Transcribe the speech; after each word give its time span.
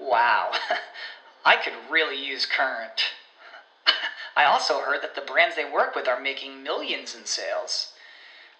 Wow, 0.00 0.52
I 1.44 1.56
could 1.56 1.72
really 1.90 2.24
use 2.24 2.46
Current. 2.46 3.02
I 4.36 4.44
also 4.44 4.80
heard 4.80 5.02
that 5.02 5.14
the 5.14 5.20
brands 5.20 5.56
they 5.56 5.64
work 5.64 5.96
with 5.96 6.06
are 6.06 6.20
making 6.20 6.62
millions 6.62 7.16
in 7.16 7.24
sales. 7.26 7.92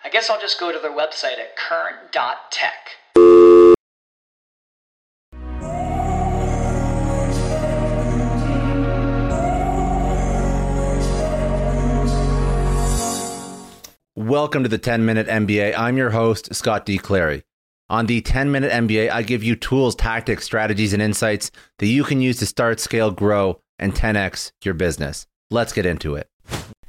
I 0.05 0.09
guess 0.09 0.29
I'll 0.29 0.41
just 0.41 0.59
go 0.59 0.73
to 0.73 0.79
their 0.79 0.91
website 0.91 1.39
at 1.39 1.57
current.tech. 1.57 2.97
Welcome 14.17 14.65
to 14.65 14.69
the 14.69 14.79
10 14.79 15.07
Minute 15.07 15.29
MBA. 15.29 15.79
I'm 15.79 15.97
your 15.97 16.11
host, 16.11 16.55
Scott 16.55 16.85
D. 16.85 16.99
Clary. 16.99 17.45
On 17.91 18.05
the 18.05 18.21
10 18.21 18.51
Minute 18.51 18.71
MBA, 18.71 19.11
I 19.11 19.23
give 19.23 19.43
you 19.43 19.57
tools, 19.57 19.95
tactics, 19.95 20.45
strategies, 20.45 20.93
and 20.93 21.01
insights 21.01 21.51
that 21.79 21.87
you 21.87 22.05
can 22.05 22.21
use 22.21 22.39
to 22.41 22.45
start, 22.45 22.81
scale, 22.81 23.11
grow, 23.11 23.63
and 23.79 23.95
10x 23.95 24.53
your 24.63 24.75
business. 24.75 25.27
Let's 25.51 25.73
get 25.73 25.87
into 25.87 26.15
it. 26.15 26.29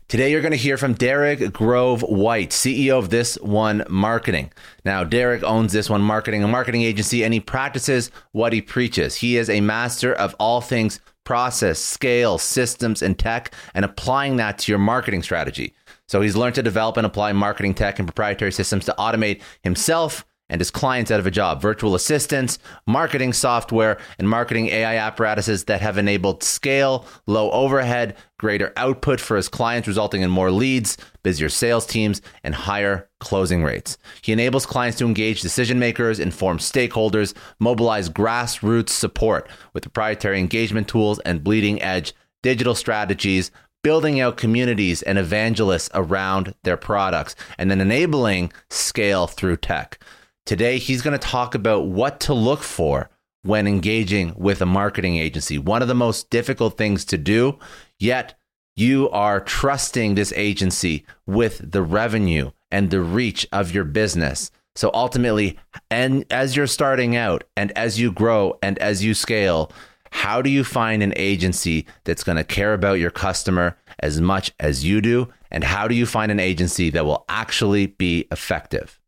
Today, 0.09 0.29
you're 0.29 0.41
going 0.41 0.51
to 0.51 0.57
hear 0.57 0.75
from 0.75 0.95
Darragh 0.95 1.53
Grove 1.53 2.01
White, 2.01 2.49
CEO 2.49 2.99
of 2.99 3.11
This 3.11 3.35
One 3.35 3.85
Marketing. 3.87 4.51
Now, 4.83 5.05
Darragh 5.05 5.41
owns 5.43 5.71
This 5.71 5.89
One 5.89 6.01
Marketing, 6.01 6.43
a 6.43 6.49
marketing 6.49 6.81
agency, 6.81 7.23
and 7.23 7.33
he 7.33 7.39
practices 7.39 8.11
what 8.33 8.51
he 8.51 8.61
preaches. 8.61 9.15
He 9.15 9.37
is 9.37 9.49
a 9.49 9.61
master 9.61 10.13
of 10.13 10.35
all 10.37 10.59
things 10.59 10.99
process, 11.23 11.79
scale, 11.79 12.37
systems, 12.37 13.01
and 13.01 13.17
tech, 13.17 13.53
and 13.73 13.85
applying 13.85 14.35
that 14.35 14.57
to 14.57 14.71
your 14.71 14.79
marketing 14.79 15.23
strategy. 15.23 15.73
So 16.09 16.19
he's 16.19 16.35
learned 16.35 16.55
to 16.55 16.63
develop 16.63 16.97
and 16.97 17.05
apply 17.05 17.31
marketing 17.33 17.75
tech 17.75 17.99
and 17.99 18.07
proprietary 18.07 18.51
systems 18.51 18.83
to 18.85 18.95
automate 18.97 19.41
himself 19.63 20.25
and 20.49 20.59
his 20.59 20.71
clients 20.71 21.11
out 21.11 21.19
of 21.19 21.27
a 21.27 21.31
job. 21.31 21.61
Virtual 21.61 21.95
assistants, 21.95 22.59
marketing 22.85 23.33
software, 23.33 23.99
and 24.17 24.27
marketing 24.27 24.67
AI 24.67 24.95
apparatuses 24.95 25.65
that 25.65 25.81
have 25.81 25.97
enabled 25.97 26.43
scale, 26.43 27.05
low 27.27 27.51
overhead, 27.51 28.15
greater 28.37 28.73
output 28.77 29.19
for 29.19 29.37
his 29.37 29.49
clients, 29.49 29.87
resulting 29.87 30.21
in 30.21 30.29
more 30.29 30.51
leads, 30.51 30.97
busier 31.23 31.49
sales 31.49 31.85
teams, 31.85 32.21
and 32.43 32.55
higher 32.55 33.09
closing 33.19 33.63
rates. 33.63 33.97
He 34.21 34.31
enables 34.31 34.65
clients 34.65 34.97
to 34.99 35.05
engage 35.05 35.41
decision 35.41 35.79
makers, 35.79 36.19
inform 36.19 36.57
stakeholders, 36.59 37.33
mobilize 37.59 38.09
grassroots 38.09 38.89
support 38.89 39.49
with 39.73 39.83
proprietary 39.83 40.39
engagement 40.39 40.87
tools 40.87 41.19
and 41.19 41.43
bleeding 41.43 41.81
edge 41.81 42.13
digital 42.41 42.73
strategies 42.73 43.51
building 43.81 44.19
out 44.19 44.37
communities 44.37 45.01
and 45.01 45.17
evangelists 45.17 45.89
around 45.93 46.53
their 46.63 46.77
products, 46.77 47.35
and 47.57 47.71
then 47.71 47.81
enabling 47.81 48.51
scale 48.69 49.27
through 49.27 49.57
tech. 49.57 49.99
Today, 50.45 50.79
he's 50.79 51.01
going 51.01 51.17
to 51.17 51.27
talk 51.27 51.53
about 51.53 51.87
what 51.87 52.19
to 52.21 52.33
look 52.33 52.63
for 52.63 53.09
when 53.43 53.67
engaging 53.67 54.33
with 54.35 54.61
a 54.61 54.65
marketing 54.65 55.17
agency. 55.17 55.57
One 55.57 55.81
of 55.81 55.87
the 55.87 55.95
most 55.95 56.29
difficult 56.29 56.77
things 56.77 57.05
to 57.05 57.17
do, 57.17 57.59
yet 57.99 58.37
you 58.75 59.09
are 59.11 59.39
trusting 59.39 60.15
this 60.15 60.33
agency 60.35 61.05
with 61.25 61.71
the 61.71 61.81
revenue 61.81 62.51
and 62.71 62.89
the 62.89 63.01
reach 63.01 63.47
of 63.51 63.73
your 63.73 63.83
business. 63.83 64.51
So 64.75 64.91
ultimately, 64.93 65.59
and 65.91 66.25
as 66.31 66.55
you're 66.55 66.67
starting 66.67 67.15
out 67.15 67.43
and 67.57 67.71
as 67.73 67.99
you 67.99 68.11
grow 68.11 68.57
and 68.61 68.77
as 68.79 69.03
you 69.03 69.13
scale, 69.13 69.71
how 70.11 70.41
do 70.41 70.49
you 70.49 70.63
find 70.63 71.03
an 71.03 71.13
agency 71.15 71.85
that's 72.03 72.23
going 72.23 72.37
to 72.37 72.43
care 72.43 72.73
about 72.73 72.99
your 72.99 73.11
customer 73.11 73.77
as 73.99 74.21
much 74.21 74.51
as 74.59 74.85
you 74.85 75.01
do? 75.01 75.27
And 75.51 75.63
how 75.63 75.87
do 75.87 75.95
you 75.95 76.05
find 76.05 76.31
an 76.31 76.39
agency 76.39 76.89
that 76.91 77.05
will 77.05 77.25
actually 77.29 77.87
be 77.87 78.27
effective? 78.31 78.98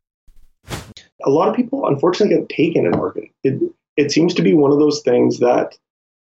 A 1.24 1.30
lot 1.30 1.48
of 1.48 1.54
people, 1.54 1.86
unfortunately, 1.86 2.36
get 2.36 2.48
taken 2.48 2.86
in 2.86 2.92
marketing. 2.92 3.30
It, 3.44 3.60
it 3.96 4.12
seems 4.12 4.34
to 4.34 4.42
be 4.42 4.54
one 4.54 4.72
of 4.72 4.78
those 4.78 5.02
things 5.02 5.38
that 5.40 5.76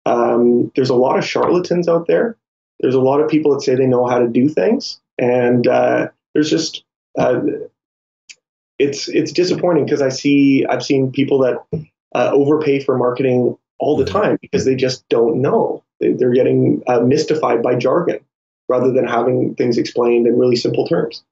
um, 0.06 0.70
there's 0.74 0.90
a 0.90 0.94
lot 0.94 1.18
of 1.18 1.24
charlatans 1.24 1.88
out 1.88 2.06
there. 2.06 2.36
There's 2.80 2.94
a 2.94 3.00
lot 3.00 3.20
of 3.20 3.30
people 3.30 3.54
that 3.54 3.62
say 3.62 3.74
they 3.74 3.86
know 3.86 4.06
how 4.06 4.18
to 4.18 4.28
do 4.28 4.48
things, 4.48 5.00
and 5.18 5.66
uh, 5.66 6.08
there's 6.34 6.50
just 6.50 6.84
uh, 7.18 7.40
it's 8.78 9.08
it's 9.08 9.32
disappointing 9.32 9.84
because 9.84 10.02
I 10.02 10.08
see 10.08 10.66
I've 10.66 10.84
seen 10.84 11.12
people 11.12 11.38
that 11.40 11.86
uh, 12.14 12.30
overpay 12.32 12.80
for 12.80 12.98
marketing 12.98 13.56
all 13.78 13.96
the 13.96 14.04
time 14.04 14.38
because 14.40 14.64
they 14.64 14.74
just 14.74 15.08
don't 15.08 15.40
know. 15.40 15.82
They, 16.00 16.10
are 16.24 16.32
getting 16.32 16.82
uh, 16.86 17.00
mystified 17.00 17.62
by 17.62 17.76
jargon 17.76 18.20
rather 18.68 18.92
than 18.92 19.06
having 19.06 19.54
things 19.54 19.78
explained 19.78 20.26
in 20.26 20.38
really 20.38 20.56
simple 20.56 20.86
terms. 20.86 21.22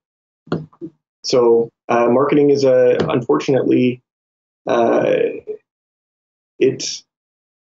So 1.24 1.70
uh, 1.92 2.08
marketing 2.08 2.50
is 2.50 2.64
a 2.64 2.96
unfortunately 3.08 4.02
uh, 4.66 5.12
it 6.58 7.02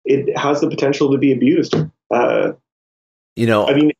it 0.03 0.37
has 0.37 0.61
the 0.61 0.69
potential 0.69 1.11
to 1.11 1.17
be 1.17 1.31
abused. 1.31 1.75
Uh, 2.11 2.53
you 3.35 3.47
know, 3.47 3.67
I 3.67 3.73
mean, 3.73 3.91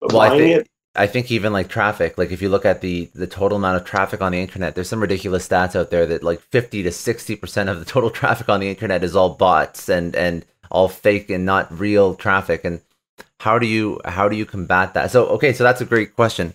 well, 0.00 0.20
I 0.20 0.28
think, 0.30 0.56
it, 0.60 0.68
I 0.94 1.06
think 1.06 1.32
even 1.32 1.52
like 1.52 1.68
traffic, 1.68 2.18
like 2.18 2.30
if 2.30 2.40
you 2.40 2.48
look 2.48 2.64
at 2.64 2.82
the 2.82 3.10
the 3.14 3.26
total 3.26 3.58
amount 3.58 3.76
of 3.76 3.84
traffic 3.84 4.20
on 4.20 4.32
the 4.32 4.38
internet, 4.38 4.74
there's 4.74 4.88
some 4.88 5.00
ridiculous 5.00 5.48
stats 5.48 5.74
out 5.74 5.90
there 5.90 6.06
that 6.06 6.22
like 6.22 6.40
50 6.40 6.84
to 6.84 6.92
60 6.92 7.36
percent 7.36 7.68
of 7.68 7.80
the 7.80 7.84
total 7.84 8.10
traffic 8.20 8.48
on 8.48 8.60
the 8.60 8.68
internet 8.68 9.02
is 9.02 9.16
all 9.16 9.30
bots 9.30 9.88
and 9.88 10.14
and 10.14 10.44
all 10.70 10.88
fake 10.88 11.30
and 11.30 11.44
not 11.44 11.76
real 11.76 12.14
traffic. 12.14 12.64
And 12.64 12.80
how 13.40 13.58
do 13.58 13.66
you 13.66 14.00
how 14.04 14.28
do 14.28 14.36
you 14.36 14.46
combat 14.46 14.94
that? 14.94 15.10
So 15.10 15.26
okay, 15.30 15.52
so 15.52 15.64
that's 15.64 15.80
a 15.80 15.86
great 15.86 16.14
question. 16.14 16.54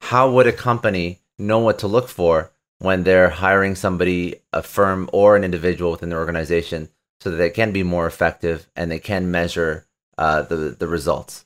How 0.00 0.30
would 0.30 0.46
a 0.46 0.52
company 0.52 1.20
know 1.38 1.58
what 1.58 1.78
to 1.80 1.86
look 1.86 2.08
for 2.08 2.52
when 2.78 3.04
they're 3.04 3.30
hiring 3.30 3.74
somebody, 3.74 4.36
a 4.52 4.62
firm 4.62 5.08
or 5.12 5.36
an 5.36 5.44
individual 5.44 5.92
within 5.92 6.10
their 6.10 6.18
organization, 6.18 6.88
so 7.20 7.30
that 7.30 7.36
they 7.36 7.50
can 7.50 7.72
be 7.72 7.82
more 7.82 8.06
effective 8.06 8.68
and 8.76 8.90
they 8.90 8.98
can 8.98 9.30
measure 9.30 9.86
uh, 10.18 10.42
the 10.42 10.56
the 10.56 10.88
results? 10.88 11.44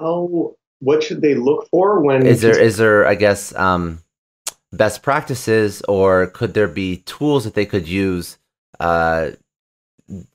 how 0.00 0.54
what 0.80 1.02
should 1.02 1.20
they 1.20 1.34
look 1.34 1.68
for 1.70 2.00
when 2.00 2.26
is 2.26 2.40
there 2.40 2.58
is 2.58 2.76
there 2.76 3.06
I 3.06 3.14
guess 3.14 3.54
um, 3.54 4.00
best 4.72 5.02
practices 5.02 5.82
or 5.82 6.26
could 6.28 6.54
there 6.54 6.68
be 6.68 6.98
tools 6.98 7.44
that 7.44 7.54
they 7.54 7.66
could 7.66 7.86
use? 7.86 8.38
Uh, 8.78 9.32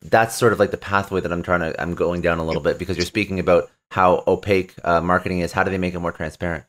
that's 0.02 0.36
sort 0.36 0.54
of 0.54 0.60
like 0.60 0.72
the 0.72 0.78
pathway 0.78 1.20
that 1.20 1.32
I'm 1.32 1.44
trying 1.44 1.62
to 1.62 1.82
I'm 1.82 1.96
going 1.96 2.22
down 2.22 2.40
a 2.40 2.46
little 2.46 2.62
bit 2.62 2.78
because 2.78 2.96
you're 2.96 3.06
speaking 3.06 3.40
about 3.40 3.70
how 3.92 4.24
opaque 4.28 4.76
uh, 4.84 5.02
marketing 5.02 5.40
is. 5.40 5.52
How 5.52 5.64
do 5.64 5.72
they 5.72 5.78
make 5.78 5.94
it 5.94 6.00
more 6.00 6.12
transparent? 6.12 6.64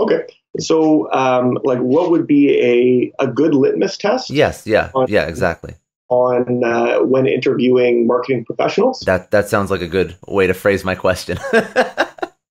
Okay, 0.00 0.26
so 0.60 1.10
um, 1.12 1.58
like 1.64 1.78
what 1.80 2.10
would 2.10 2.26
be 2.26 3.12
a 3.18 3.24
a 3.24 3.26
good 3.26 3.54
litmus 3.54 3.96
test? 3.96 4.30
Yes, 4.30 4.66
yeah, 4.66 4.90
on, 4.94 5.06
yeah, 5.08 5.26
exactly. 5.26 5.74
On 6.08 6.64
uh, 6.64 7.00
when 7.00 7.26
interviewing 7.26 8.06
marketing 8.06 8.44
professionals. 8.44 9.00
That 9.00 9.30
that 9.30 9.48
sounds 9.48 9.70
like 9.70 9.82
a 9.82 9.88
good 9.88 10.16
way 10.26 10.46
to 10.46 10.54
phrase 10.54 10.84
my 10.84 10.94
question. 10.94 11.38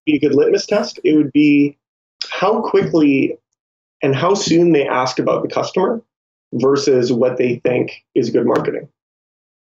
be 0.06 0.16
a 0.16 0.20
good 0.20 0.36
litmus 0.36 0.66
test, 0.66 1.00
it 1.04 1.16
would 1.16 1.32
be 1.32 1.78
how 2.30 2.62
quickly 2.62 3.38
and 4.02 4.16
how 4.16 4.34
soon 4.34 4.74
they 4.74 4.88
ask 4.88 5.20
about 5.20 5.44
the 5.44 5.50
customer 5.50 6.02
versus 6.54 7.12
what 7.12 7.38
they 7.38 7.58
think 7.58 8.04
is 8.16 8.30
good 8.30 8.46
marketing. 8.46 8.88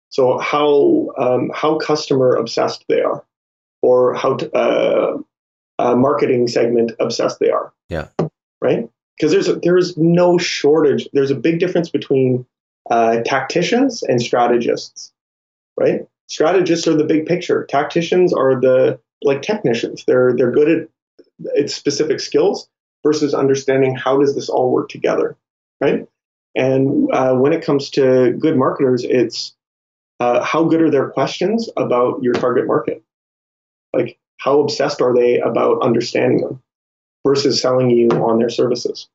So 0.09 0.37
how 0.37 1.09
um, 1.17 1.51
how 1.53 1.77
customer 1.77 2.35
obsessed 2.35 2.85
they 2.89 3.01
are, 3.01 3.23
or 3.81 4.13
how 4.13 4.35
t- 4.35 4.49
uh, 4.53 5.17
uh, 5.79 5.95
marketing 5.95 6.47
segment 6.47 6.91
obsessed 6.99 7.39
they 7.39 7.49
are. 7.49 7.73
Yeah. 7.89 8.07
Right. 8.61 8.89
Because 9.17 9.31
there's 9.31 9.47
a, 9.47 9.55
there's 9.55 9.97
no 9.97 10.37
shortage. 10.37 11.07
There's 11.13 11.31
a 11.31 11.35
big 11.35 11.59
difference 11.59 11.89
between 11.89 12.45
uh, 12.89 13.21
tacticians 13.25 14.03
and 14.03 14.21
strategists, 14.21 15.11
right? 15.77 16.07
Strategists 16.27 16.87
are 16.87 16.95
the 16.95 17.03
big 17.03 17.25
picture. 17.25 17.65
Tacticians 17.65 18.33
are 18.33 18.59
the 18.59 18.99
like 19.21 19.41
technicians. 19.41 20.03
They're 20.05 20.35
they're 20.35 20.51
good 20.51 20.69
at, 20.69 21.57
at 21.57 21.69
specific 21.69 22.19
skills 22.19 22.67
versus 23.03 23.33
understanding 23.33 23.95
how 23.95 24.17
does 24.19 24.33
this 24.33 24.49
all 24.49 24.71
work 24.71 24.89
together, 24.89 25.37
right? 25.79 26.07
And 26.55 27.09
uh, 27.11 27.35
when 27.35 27.53
it 27.53 27.63
comes 27.63 27.89
to 27.91 28.31
good 28.33 28.57
marketers, 28.57 29.03
it's 29.03 29.53
uh, 30.19 30.43
how 30.43 30.63
good 30.63 30.81
are 30.81 30.91
their 30.91 31.09
questions 31.09 31.69
about 31.75 32.23
your 32.23 32.33
target 32.33 32.67
market? 32.67 33.03
Like, 33.93 34.17
how 34.37 34.59
obsessed 34.59 35.01
are 35.01 35.13
they 35.13 35.39
about 35.39 35.81
understanding 35.81 36.41
them 36.41 36.61
versus 37.25 37.61
selling 37.61 37.89
you 37.89 38.09
on 38.09 38.39
their 38.39 38.49
services? 38.49 39.07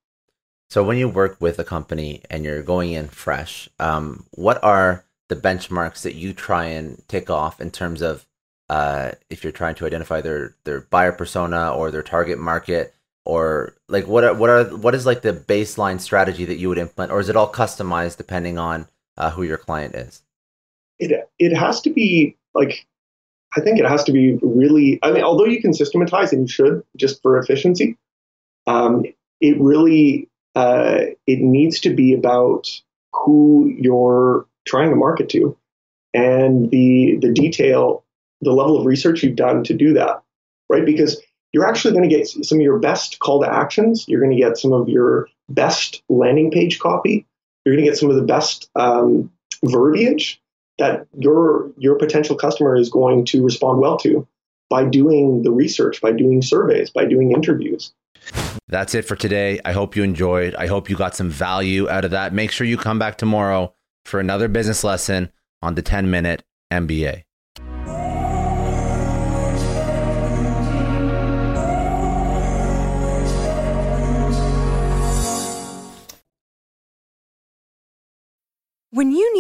So, 0.71 0.85
when 0.85 0.99
you 0.99 1.09
work 1.09 1.37
with 1.41 1.59
a 1.59 1.65
company 1.65 2.23
and 2.31 2.45
you're 2.45 2.63
going 2.63 2.93
in 2.93 3.09
fresh, 3.09 3.69
um, 3.79 4.25
what 4.33 4.63
are 4.63 5.05
the 5.29 5.37
benchmarks 5.37 6.03
that 6.03 6.15
you 6.15 6.33
try 6.33 6.67
and 6.67 7.03
tick 7.09 7.31
off 7.31 7.61
in 7.61 7.71
terms 7.71 8.03
of 8.03 8.27
uh, 8.69 9.13
if 9.31 9.43
you're 9.43 9.53
trying 9.53 9.75
to 9.77 9.87
identify 9.87 10.21
their 10.21 10.55
their 10.65 10.83
buyer 10.83 11.13
persona 11.13 11.75
or 11.75 11.91
their 11.91 12.03
target 12.03 12.39
market? 12.39 12.95
or 13.29 13.75
like 13.89 14.07
what 14.07 14.25
are 14.25 14.35
what 14.35 14.49
are 14.49 14.65
what 14.65 14.95
is 14.95 15.05
like 15.05 15.21
the 15.21 15.35
baseline 15.35 16.01
strategy 16.01 16.47
that 16.47 16.57
you 16.57 16.69
would 16.69 16.79
implement 16.79 17.13
or 17.13 17.21
is 17.21 17.29
it 17.29 17.37
all 17.37 17.53
customized 17.53 18.17
depending 18.17 18.59
on 18.59 18.89
uh, 19.19 19.31
who 19.31 19.43
your 19.43 19.59
client 19.59 19.95
is 19.95 20.23
it 20.99 21.31
it 21.39 21.55
has 21.55 21.81
to 21.83 21.91
be 21.91 22.35
like 22.55 22.87
i 23.57 23.61
think 23.61 23.79
it 23.79 23.87
has 23.87 24.05
to 24.05 24.13
be 24.13 24.39
really 24.43 24.99
i 25.03 25.11
mean 25.11 25.23
although 25.23 25.45
you 25.45 25.61
can 25.61 25.73
systematize 25.73 26.33
and 26.33 26.43
you 26.43 26.49
should 26.49 26.83
just 26.97 27.23
for 27.23 27.39
efficiency 27.39 27.97
um, 28.67 29.05
it 29.41 29.59
really 29.61 30.29
uh, 30.55 30.99
it 31.27 31.39
needs 31.39 31.81
to 31.81 31.95
be 31.95 32.13
about 32.13 32.69
who 33.15 33.73
you're 33.79 34.47
trying 34.67 34.91
to 34.91 34.97
market 34.97 35.29
to 35.31 35.57
and 36.13 36.71
the 36.71 37.19
the 37.21 37.33
detail 37.33 38.05
the 38.41 38.53
level 38.53 38.79
of 38.79 38.87
research 38.87 39.23
you've 39.23 39.37
done 39.37 39.65
to 39.65 39.75
do 39.75 39.95
that 39.95 40.23
right 40.69 40.85
because 40.85 41.21
you're 41.53 41.67
actually 41.67 41.95
going 41.95 42.09
to 42.09 42.15
get 42.15 42.29
some 42.29 42.59
of 42.59 42.63
your 42.63 42.79
best 42.79 43.19
call 43.21 43.43
to 43.43 43.53
actions. 43.53 44.07
You're 44.07 44.21
going 44.21 44.37
to 44.37 44.43
get 44.43 44.59
some 44.59 44.73
of 44.73 44.89
your 44.89 45.29
best 45.49 46.03
landing 46.09 46.51
page 46.51 46.79
copy. 46.79 47.27
You're 47.65 47.75
going 47.75 47.85
to 47.85 47.91
get 47.91 47.99
some 47.99 48.11
of 48.11 48.17
the 48.17 48.23
best 48.23 48.71
um, 48.77 49.33
verbiage 49.65 50.41
that 50.79 51.07
your 51.19 51.71
your 51.77 51.97
potential 51.97 52.37
customer 52.37 52.77
is 52.77 52.91
going 52.91 53.25
to 53.27 53.45
respond 53.45 53.81
well 53.81 53.97
to 53.99 54.27
by 54.71 54.85
doing 54.85 55.43
the 55.43 55.51
research, 55.51 56.01
by 56.01 56.13
doing 56.13 56.43
surveys, 56.43 56.91
by 56.91 57.05
doing 57.05 57.33
interviews. 57.33 57.93
That's 58.69 58.95
it 58.95 59.03
for 59.03 59.17
today. 59.17 59.61
I 59.65 59.73
hope 59.73 59.97
you 59.97 60.03
enjoyed. 60.03 60.55
I 60.55 60.67
hope 60.67 60.91
you 60.91 60.97
got 60.97 61.17
some 61.17 61.31
value 61.31 61.89
out 61.89 62.05
of 62.05 62.11
that. 62.11 62.35
Make 62.35 62.51
sure 62.51 62.67
you 62.67 62.77
come 62.77 62.99
back 62.99 63.17
tomorrow 63.17 63.73
for 64.05 64.21
another 64.21 64.49
business 64.49 64.85
lesson 64.85 65.31
on 65.63 65.75
the 65.75 65.83
10 65.83 66.11
minute 66.11 66.43
MBA. 66.71 67.25